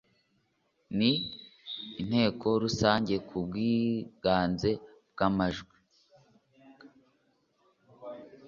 [0.97, 0.99] n
[2.01, 4.69] inteko rusange ku bwiganze
[5.11, 5.75] bwa amajwi